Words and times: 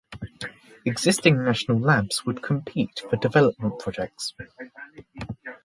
Existing 0.83 1.45
national 1.45 1.77
labs 1.79 2.25
would 2.25 2.41
compete 2.41 3.03
for 3.07 3.17
development 3.17 3.77
projects. 3.77 4.33